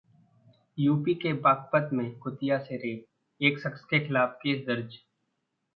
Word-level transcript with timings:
UP 0.77 1.13
के 1.13 1.33
बागपत 1.33 1.89
में 1.93 2.11
कुतिया 2.19 2.57
से 2.59 2.77
रेप, 2.77 3.05
एक 3.41 3.59
शख्स 3.59 3.83
के 3.83 4.05
खिलाफ 4.07 4.37
केस 4.43 4.65
दर्ज 4.67 4.97